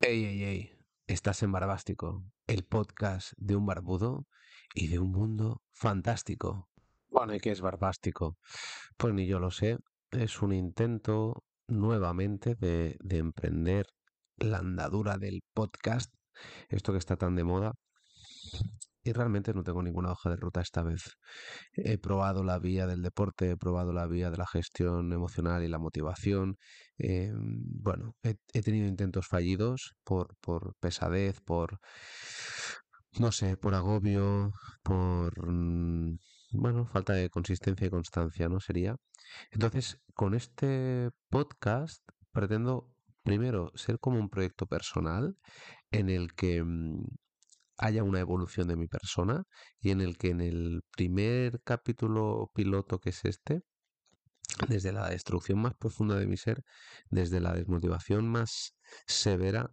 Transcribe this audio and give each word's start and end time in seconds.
Ey, 0.00 0.24
ey, 0.24 0.42
ey, 0.44 0.70
estás 1.06 1.42
en 1.42 1.50
Barbástico, 1.50 2.22
el 2.46 2.64
podcast 2.64 3.32
de 3.38 3.56
un 3.56 3.64
barbudo 3.64 4.26
y 4.74 4.88
de 4.88 4.98
un 4.98 5.10
mundo 5.10 5.62
fantástico. 5.72 6.68
Bueno, 7.08 7.34
¿y 7.34 7.40
qué 7.40 7.52
es 7.52 7.62
Barbástico? 7.62 8.36
Pues 8.98 9.14
ni 9.14 9.26
yo 9.26 9.38
lo 9.38 9.50
sé, 9.50 9.78
es 10.10 10.42
un 10.42 10.52
intento 10.52 11.46
nuevamente 11.68 12.54
de, 12.54 12.98
de 13.00 13.16
emprender 13.16 13.86
la 14.36 14.58
andadura 14.58 15.16
del 15.16 15.42
podcast, 15.54 16.12
esto 16.68 16.92
que 16.92 16.98
está 16.98 17.16
tan 17.16 17.34
de 17.34 17.44
moda, 17.44 17.72
y 19.04 19.12
realmente 19.12 19.52
no 19.52 19.62
tengo 19.62 19.82
ninguna 19.82 20.12
hoja 20.12 20.30
de 20.30 20.36
ruta 20.36 20.60
esta 20.60 20.82
vez. 20.82 21.02
He 21.72 21.98
probado 21.98 22.42
la 22.42 22.58
vía 22.58 22.86
del 22.86 23.02
deporte, 23.02 23.50
he 23.50 23.56
probado 23.56 23.92
la 23.92 24.06
vía 24.06 24.30
de 24.30 24.38
la 24.38 24.46
gestión 24.46 25.12
emocional 25.12 25.62
y 25.62 25.68
la 25.68 25.78
motivación. 25.78 26.56
Eh, 26.98 27.32
bueno, 27.34 28.16
he, 28.22 28.36
he, 28.54 28.62
tenido 28.62 28.88
intentos 28.88 29.26
fallidos 29.26 29.94
por, 30.04 30.36
por 30.40 30.74
pesadez, 30.80 31.40
por, 31.42 31.80
no 33.18 33.30
sé, 33.30 33.56
por 33.58 33.74
agobio, 33.74 34.52
por, 34.82 35.32
mm, 35.46 36.18
bueno, 36.52 36.86
falta 36.86 37.12
de 37.12 37.28
consistencia 37.28 37.86
y 37.86 37.90
constancia, 37.90 38.48
¿no? 38.48 38.60
Sería. 38.60 38.96
Entonces, 39.50 39.98
con 40.14 40.34
este 40.34 41.10
podcast 41.28 42.02
pretendo 42.32 42.90
primero 43.22 43.72
ser 43.74 43.98
como 43.98 44.18
un 44.18 44.28
proyecto 44.28 44.66
personal 44.66 45.36
en 45.90 46.10
el 46.10 46.34
que 46.34 46.62
mm, 46.62 47.04
haya 47.76 48.02
una 48.02 48.20
evolución 48.20 48.68
de 48.68 48.76
mi 48.76 48.86
persona 48.86 49.44
y 49.80 49.90
en 49.90 50.00
el 50.00 50.16
que 50.16 50.28
en 50.30 50.40
el 50.40 50.82
primer 50.96 51.60
capítulo 51.64 52.50
piloto 52.54 52.98
que 53.00 53.10
es 53.10 53.24
este, 53.24 53.62
desde 54.68 54.92
la 54.92 55.08
destrucción 55.08 55.60
más 55.60 55.74
profunda 55.74 56.16
de 56.16 56.26
mi 56.26 56.36
ser, 56.36 56.62
desde 57.10 57.40
la 57.40 57.52
desmotivación 57.52 58.28
más 58.28 58.74
severa, 59.06 59.70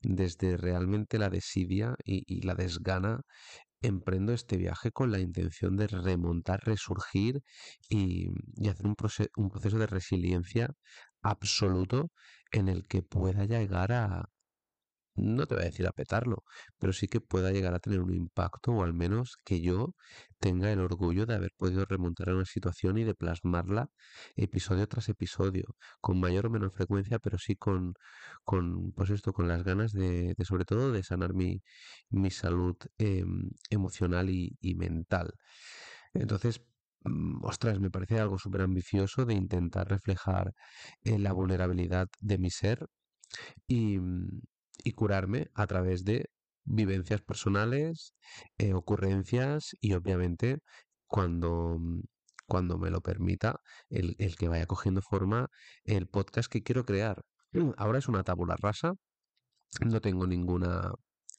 desde 0.00 0.56
realmente 0.56 1.18
la 1.18 1.30
desidia 1.30 1.94
y, 2.04 2.42
la 2.42 2.54
desgana, 2.54 3.22
emprendo 3.80 4.32
este 4.32 4.56
viaje 4.56 4.92
con 4.92 5.12
la 5.12 5.20
intención 5.20 5.76
de 5.76 5.86
remontar, 5.88 6.60
resurgir 6.64 7.42
y, 7.88 8.28
hacer 8.68 8.86
un, 8.86 8.96
un 9.36 9.50
proceso 9.50 9.78
de 9.78 9.86
resiliencia 9.86 10.74
absoluto 11.22 12.10
en 12.50 12.68
el 12.68 12.86
que 12.86 13.02
pueda 13.02 13.44
llegar 13.44 13.92
a, 13.92 14.28
no 15.14 15.46
te 15.46 15.54
voy 15.54 15.62
a 15.64 15.66
decir 15.66 15.86
a 15.86 15.92
petarlo, 15.92 16.44
pero 16.78 16.92
sí 16.92 17.08
que 17.08 17.20
pueda 17.20 17.52
llegar 17.52 17.74
a 17.74 17.78
tener 17.80 18.00
un 18.00 18.14
impacto 18.14 18.72
o 18.72 18.82
al 18.84 18.94
menos 18.94 19.38
que 19.44 19.60
yo 19.60 19.94
tenga 20.38 20.70
el 20.72 20.80
orgullo 20.80 21.26
de 21.26 21.34
haber 21.34 21.52
podido 21.56 21.84
remontar 21.84 22.30
a 22.30 22.34
una 22.34 22.44
situación 22.44 22.98
y 22.98 23.04
de 23.04 23.14
plasmarla 23.14 23.88
episodio 24.36 24.86
tras 24.88 25.08
episodio, 25.08 25.64
con 26.00 26.20
mayor 26.20 26.46
o 26.46 26.50
menor 26.50 26.70
frecuencia, 26.72 27.18
pero 27.18 27.38
sí 27.38 27.56
con, 27.56 27.94
con 28.44 28.92
pues 28.92 29.10
esto, 29.10 29.32
con 29.32 29.48
las 29.48 29.64
ganas 29.64 29.92
de, 29.92 30.34
sobre 30.44 30.64
todo 30.64 30.92
de 30.92 31.02
sanar 31.02 31.34
mi, 31.34 31.62
mi 32.10 32.30
salud 32.30 32.76
eh, 32.98 33.24
emocional 33.70 34.30
y, 34.30 34.56
y 34.60 34.74
mental. 34.74 35.32
Entonces, 36.14 36.62
mm, 37.04 37.44
ostras, 37.44 37.80
me 37.80 37.90
parece 37.90 38.18
algo 38.20 38.38
súper 38.38 38.62
ambicioso 38.62 39.24
de 39.26 39.34
intentar 39.34 39.88
reflejar 39.88 40.54
eh, 41.04 41.18
la 41.18 41.32
vulnerabilidad 41.32 42.08
de 42.20 42.38
mi 42.38 42.50
ser 42.50 42.86
y, 43.66 43.98
y 44.82 44.92
curarme 44.92 45.48
a 45.54 45.66
través 45.66 46.04
de 46.04 46.30
vivencias 46.64 47.20
personales, 47.22 48.14
eh, 48.58 48.74
ocurrencias 48.74 49.76
y 49.80 49.92
obviamente 49.94 50.58
cuando, 51.06 51.78
cuando 52.46 52.78
me 52.78 52.90
lo 52.90 53.00
permita 53.00 53.60
el, 53.90 54.16
el, 54.18 54.36
que 54.36 54.48
vaya 54.48 54.66
cogiendo 54.66 55.02
forma 55.02 55.48
el 55.84 56.06
podcast 56.06 56.50
que 56.50 56.62
quiero 56.62 56.84
crear. 56.84 57.22
Ahora 57.76 57.98
es 57.98 58.08
una 58.08 58.24
tabula 58.24 58.56
rasa, 58.58 58.94
no 59.84 60.00
tengo 60.00 60.26
ninguna 60.26 60.92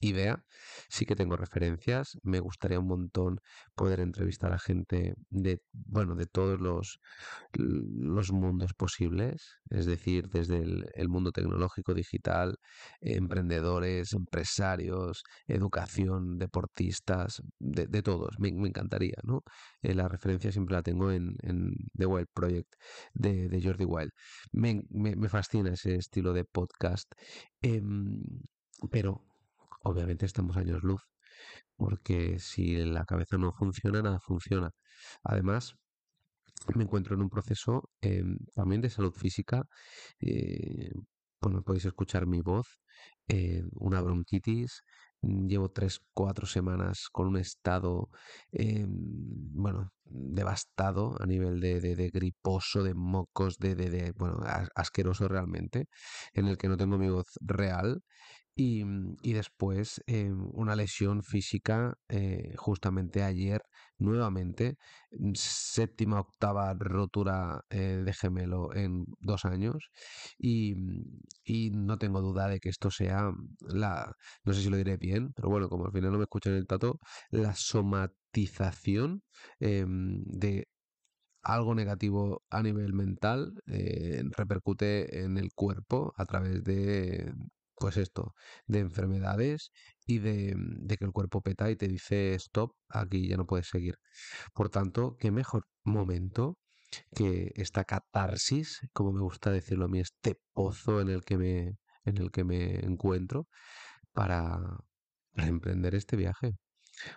idea. 0.00 0.44
Sí 0.88 1.06
que 1.06 1.16
tengo 1.16 1.36
referencias. 1.36 2.18
Me 2.22 2.40
gustaría 2.40 2.80
un 2.80 2.88
montón 2.88 3.40
poder 3.74 4.00
entrevistar 4.00 4.52
a 4.52 4.58
gente 4.58 5.14
de, 5.28 5.62
bueno, 5.72 6.14
de 6.14 6.26
todos 6.26 6.60
los, 6.60 7.00
los 7.54 8.32
mundos 8.32 8.72
posibles. 8.74 9.58
Es 9.70 9.86
decir, 9.86 10.28
desde 10.28 10.58
el, 10.94 11.08
mundo 11.08 11.32
tecnológico, 11.32 11.94
digital, 11.94 12.58
emprendedores, 13.00 14.12
empresarios, 14.14 15.22
educación, 15.46 16.38
deportistas, 16.38 17.42
de, 17.58 18.02
todos. 18.02 18.38
Me, 18.38 18.48
encantaría, 18.48 19.16
¿no? 19.22 19.42
Eh, 19.82 19.94
la 19.94 20.08
referencia 20.08 20.52
siempre 20.52 20.74
la 20.76 20.82
tengo 20.82 21.10
en, 21.12 21.36
The 21.94 22.06
Wild 22.06 22.28
Project 22.32 22.74
de, 23.14 23.60
Jordi 23.62 23.84
Wild. 23.84 24.12
Me, 24.52 24.82
me, 24.90 25.28
fascina 25.28 25.72
ese 25.74 25.96
estilo 25.96 26.32
de 26.32 26.44
podcast. 26.44 27.12
Eh, 27.62 27.82
pero 28.90 29.29
obviamente 29.82 30.26
estamos 30.26 30.56
años 30.56 30.82
luz, 30.82 31.02
porque 31.76 32.38
si 32.38 32.76
la 32.84 33.04
cabeza 33.04 33.38
no 33.38 33.52
funciona, 33.52 34.02
nada 34.02 34.20
funciona. 34.20 34.70
Además, 35.24 35.76
me 36.74 36.84
encuentro 36.84 37.14
en 37.14 37.22
un 37.22 37.30
proceso 37.30 37.90
eh, 38.02 38.22
también 38.54 38.80
de 38.82 38.90
salud 38.90 39.12
física. 39.12 39.64
Eh, 40.20 40.92
bueno, 41.40 41.62
podéis 41.62 41.86
escuchar 41.86 42.26
mi 42.26 42.42
voz, 42.42 42.80
eh, 43.28 43.62
una 43.72 44.00
bronquitis. 44.02 44.82
Llevo 45.22 45.70
tres, 45.70 46.00
cuatro 46.14 46.46
semanas 46.46 47.08
con 47.12 47.28
un 47.28 47.36
estado, 47.38 48.08
eh, 48.52 48.86
bueno, 48.88 49.92
devastado 50.04 51.16
a 51.20 51.26
nivel 51.26 51.60
de, 51.60 51.80
de, 51.80 52.10
griposo, 52.10 52.82
de 52.82 52.94
mocos, 52.94 53.58
de, 53.58 53.74
de, 53.74 54.12
bueno, 54.12 54.40
asqueroso 54.74 55.28
realmente, 55.28 55.88
en 56.32 56.46
el 56.48 56.56
que 56.56 56.68
no 56.68 56.76
tengo 56.78 56.98
mi 56.98 57.10
voz 57.10 57.26
real 57.42 58.02
y, 58.60 58.84
y 59.22 59.32
después 59.32 60.02
eh, 60.06 60.30
una 60.52 60.76
lesión 60.76 61.22
física 61.22 61.94
eh, 62.08 62.52
justamente 62.58 63.22
ayer 63.22 63.62
nuevamente 63.96 64.76
séptima 65.34 66.20
octava 66.20 66.74
rotura 66.74 67.62
eh, 67.70 68.02
de 68.04 68.12
gemelo 68.12 68.74
en 68.74 69.06
dos 69.20 69.46
años 69.46 69.90
y, 70.38 70.74
y, 71.42 71.70
no 71.70 71.96
tengo 71.96 72.20
duda 72.20 72.48
de 72.48 72.60
que 72.60 72.68
esto 72.68 72.90
sea 72.90 73.32
la 73.60 74.12
no 74.44 74.52
sé 74.52 74.60
si 74.60 74.68
lo 74.68 74.76
diré 74.76 74.98
bien 74.98 75.32
pero 75.34 75.48
bueno 75.48 75.70
como 75.70 75.86
al 75.86 75.92
final 75.92 76.12
no 76.12 76.18
me 76.18 76.24
escuchan 76.24 76.52
el 76.52 76.66
tato 76.66 76.98
la 77.30 77.54
somatización 77.54 79.22
de 79.58 80.68
algo 81.42 81.74
negativo 81.74 82.42
a 82.50 82.62
nivel 82.62 82.92
mental 82.92 83.54
eh, 83.66 84.22
repercute 84.36 85.22
en 85.24 85.38
el 85.38 85.52
cuerpo 85.54 86.12
a 86.16 86.26
través 86.26 86.62
de 86.64 87.32
pues 87.80 87.96
esto, 87.96 88.34
de 88.66 88.80
enfermedades 88.80 89.72
y 90.06 90.18
de, 90.18 90.54
de, 90.56 90.96
que 90.98 91.04
el 91.06 91.12
cuerpo 91.12 91.40
peta 91.40 91.70
y 91.70 91.76
te 91.76 91.88
dice 91.88 92.34
stop, 92.34 92.72
aquí 92.90 93.26
ya 93.26 93.38
no 93.38 93.46
puedes 93.46 93.68
seguir. 93.68 93.96
Por 94.52 94.68
tanto, 94.68 95.16
qué 95.18 95.30
mejor 95.30 95.64
momento 95.82 96.58
que 97.16 97.52
esta 97.56 97.84
catarsis, 97.84 98.80
como 98.92 99.12
me 99.12 99.22
gusta 99.22 99.50
decirlo 99.50 99.86
a 99.86 99.88
mí, 99.88 100.00
este 100.00 100.36
pozo 100.52 101.00
en 101.00 101.08
el 101.08 101.22
que 101.24 101.38
me, 101.38 101.78
en 102.04 102.18
el 102.18 102.30
que 102.30 102.44
me 102.44 102.84
encuentro 102.84 103.48
para, 104.12 104.58
para 105.32 105.48
emprender 105.48 105.94
este 105.94 106.16
viaje. 106.16 106.52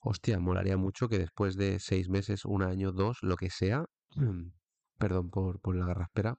Hostia, 0.00 0.38
molaría 0.40 0.78
mucho 0.78 1.08
que 1.08 1.18
después 1.18 1.56
de 1.56 1.80
seis 1.80 2.08
meses, 2.08 2.46
un 2.46 2.62
año, 2.62 2.92
dos, 2.92 3.18
lo 3.20 3.36
que 3.36 3.50
sea, 3.50 3.84
perdón 4.98 5.28
por, 5.28 5.60
por 5.60 5.76
la 5.76 5.84
garraspera, 5.84 6.36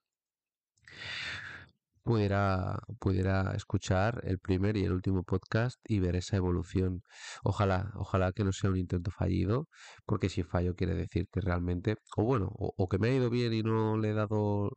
pudiera, 2.08 2.80
pudiera 3.00 3.54
escuchar 3.56 4.22
el 4.24 4.40
primer 4.40 4.78
y 4.78 4.86
el 4.86 4.94
último 4.94 5.24
podcast 5.24 5.78
y 5.88 6.00
ver 6.00 6.16
esa 6.16 6.38
evolución. 6.38 7.04
Ojalá, 7.44 7.92
ojalá 7.96 8.32
que 8.32 8.44
no 8.44 8.54
sea 8.54 8.70
un 8.70 8.78
intento 8.78 9.12
fallido, 9.12 9.68
porque 10.06 10.30
si 10.30 10.44
fallo 10.44 10.76
quiere 10.76 10.96
decir 10.96 11.28
que 11.32 11.42
realmente, 11.42 11.98
o 12.16 12.24
bueno, 12.24 12.50
o, 12.54 12.88
que 12.88 12.98
me 13.00 13.10
ha 13.10 13.16
ido 13.16 13.30
bien 13.30 13.54
y 13.54 13.62
no 13.64 13.98
le 13.98 14.12
he 14.12 14.14
dado 14.14 14.72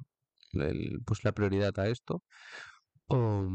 pues 1.06 1.24
la 1.24 1.32
prioridad 1.32 1.78
a 1.78 1.88
esto, 1.88 2.24
o, 3.10 3.48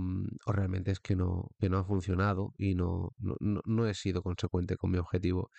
o, 0.45 0.51
realmente 0.51 0.91
es 0.91 0.99
que 0.99 1.15
no, 1.15 1.51
que 1.59 1.69
no 1.69 1.77
ha 1.77 1.85
funcionado 1.85 2.53
y 2.57 2.75
no, 2.75 3.15
no, 3.19 3.61
no, 3.65 3.87
he 3.87 3.93
sido 3.93 4.21
consecuente 4.21 4.75
con 4.75 4.91
mi 4.91 4.97
objetivo. 4.97 5.49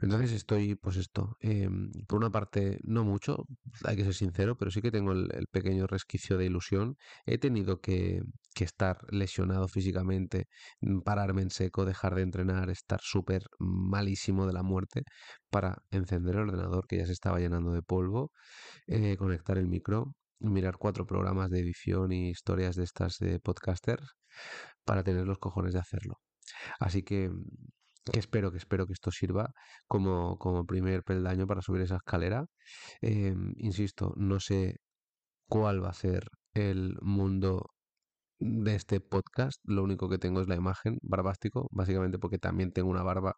Entonces 0.00 0.32
estoy, 0.32 0.76
pues 0.76 0.96
esto, 0.96 1.36
eh, 1.40 1.68
por 2.06 2.18
una 2.18 2.30
parte, 2.30 2.78
no 2.84 3.04
mucho, 3.04 3.46
hay 3.84 3.96
que 3.96 4.04
ser 4.04 4.14
sincero, 4.14 4.56
pero 4.56 4.70
sí 4.70 4.80
que 4.82 4.90
tengo 4.92 5.12
el, 5.12 5.28
pequeño 5.50 5.86
resquicio 5.86 6.38
de 6.38 6.46
ilusión. 6.46 6.96
He 7.26 7.38
tenido 7.38 7.80
que, 7.80 8.22
que, 8.54 8.64
estar 8.64 8.98
lesionado 9.12 9.68
físicamente, 9.68 10.46
pararme 11.04 11.42
en 11.42 11.50
seco, 11.50 11.84
dejar 11.84 12.14
de 12.14 12.22
entrenar, 12.22 12.70
estar 12.70 13.00
súper 13.02 13.44
malísimo 13.58 14.46
de 14.46 14.52
la 14.52 14.62
muerte 14.62 15.04
para 15.50 15.82
encender 15.90 16.36
el 16.36 16.42
ordenador 16.42 16.86
que 16.86 16.98
ya 16.98 17.06
se 17.06 17.12
estaba 17.12 17.40
llenando 17.40 17.72
de 17.72 17.82
polvo, 17.82 18.32
eh, 18.86 19.16
conectar 19.16 19.58
el 19.58 19.66
micro 19.68 20.14
mirar 20.40 20.76
cuatro 20.78 21.06
programas 21.06 21.50
de 21.50 21.60
edición 21.60 22.12
y 22.12 22.30
historias 22.30 22.76
de 22.76 22.84
estas 22.84 23.18
de 23.18 23.40
podcasters 23.40 24.16
para 24.84 25.02
tener 25.04 25.26
los 25.26 25.38
cojones 25.38 25.72
de 25.74 25.80
hacerlo. 25.80 26.20
Así 26.78 27.02
que, 27.02 27.30
espero, 28.12 28.50
que 28.52 28.58
espero 28.58 28.86
que 28.86 28.92
esto 28.92 29.10
sirva 29.10 29.50
como, 29.86 30.36
como 30.38 30.66
primer 30.66 31.02
peldaño 31.02 31.46
para 31.46 31.62
subir 31.62 31.82
esa 31.82 31.96
escalera. 31.96 32.44
Eh, 33.00 33.34
insisto, 33.56 34.12
no 34.16 34.40
sé 34.40 34.76
cuál 35.48 35.82
va 35.84 35.90
a 35.90 35.94
ser 35.94 36.28
el 36.54 36.96
mundo 37.02 37.74
de 38.38 38.74
este 38.74 39.00
podcast. 39.00 39.60
Lo 39.64 39.82
único 39.82 40.08
que 40.08 40.18
tengo 40.18 40.40
es 40.40 40.48
la 40.48 40.56
imagen, 40.56 40.98
barbástico, 41.02 41.68
básicamente 41.72 42.18
porque 42.18 42.38
también 42.38 42.72
tengo 42.72 42.90
una 42.90 43.02
barba 43.02 43.34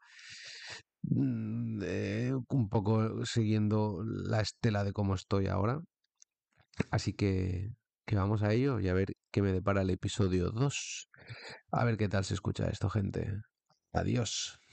mm, 1.02 1.80
eh, 1.84 2.32
un 2.48 2.68
poco 2.68 3.24
siguiendo 3.26 4.02
la 4.04 4.40
estela 4.40 4.84
de 4.84 4.92
cómo 4.92 5.14
estoy 5.14 5.46
ahora. 5.46 5.80
Así 6.90 7.12
que, 7.12 7.74
que 8.06 8.16
vamos 8.16 8.42
a 8.42 8.52
ello 8.52 8.80
y 8.80 8.88
a 8.88 8.94
ver 8.94 9.12
qué 9.30 9.42
me 9.42 9.52
depara 9.52 9.82
el 9.82 9.90
episodio 9.90 10.50
2. 10.50 11.08
A 11.70 11.84
ver 11.84 11.96
qué 11.96 12.08
tal 12.08 12.24
se 12.24 12.34
escucha 12.34 12.68
esto, 12.68 12.88
gente. 12.90 13.40
Adiós. 13.92 14.60